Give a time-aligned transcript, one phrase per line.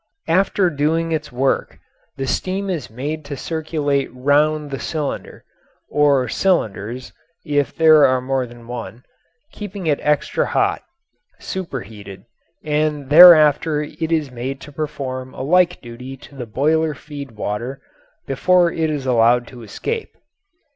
[0.27, 1.77] After doing its work
[2.17, 5.45] the steam is made to circulate round the cylinder
[5.91, 7.13] (or cylinders,
[7.45, 9.03] if there are more than one),
[9.51, 10.81] keeping it extra hot
[11.39, 12.23] "superheated";
[12.63, 17.79] and thereafter it is made to perform a like duty to the boiler feed water,
[18.25, 20.17] before it is allowed to escape.